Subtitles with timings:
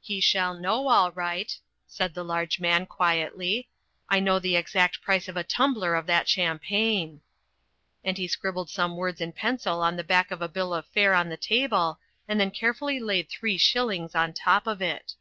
[0.00, 3.68] "He shall know, all right," said the large man, quietly.
[4.08, 7.22] "I know the exact price of a tumbler of that champagne."
[8.04, 11.12] And he scribbled some words in pencil on the back of a bill of fare
[11.14, 11.98] on the table,
[12.28, 15.14] and then carefully laid three shillings on top of it.